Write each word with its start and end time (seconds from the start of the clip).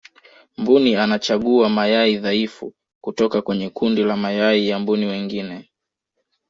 mbuni 0.57 0.95
anachagua 0.95 1.69
mayai 1.69 2.17
dhaifu 2.17 2.73
kutoka 3.01 3.41
kwenye 3.41 3.69
kundi 3.69 4.03
la 4.03 4.17
mayai 4.17 4.67
ya 4.67 4.79
mbuni 4.79 5.05
wengine 5.05 5.69